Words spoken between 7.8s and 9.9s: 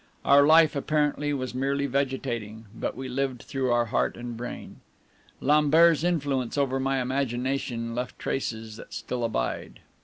left traces that still abide.